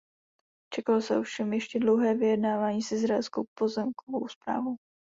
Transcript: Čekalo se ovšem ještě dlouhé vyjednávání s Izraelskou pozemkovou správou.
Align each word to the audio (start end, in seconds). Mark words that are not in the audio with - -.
Čekalo 0.73 1.01
se 1.01 1.17
ovšem 1.17 1.53
ještě 1.53 1.79
dlouhé 1.79 2.15
vyjednávání 2.15 2.81
s 2.81 2.91
Izraelskou 2.91 3.45
pozemkovou 3.57 4.27
správou. 4.27 4.75